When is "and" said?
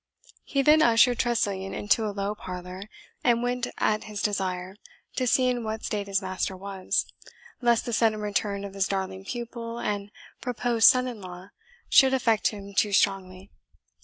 3.23-3.43, 9.77-10.09